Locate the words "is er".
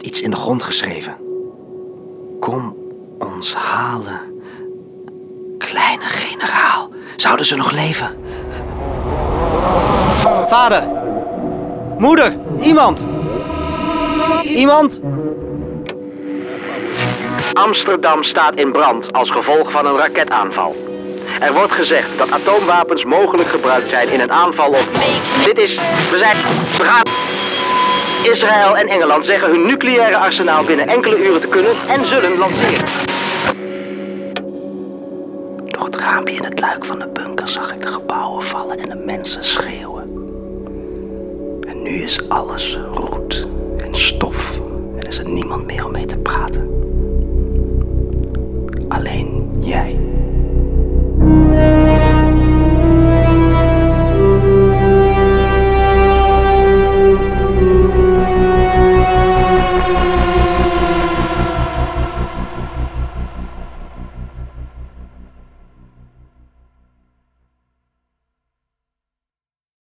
45.06-45.28